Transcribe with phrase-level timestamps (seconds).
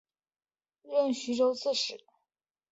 [0.81, 2.03] 任徐州刺史。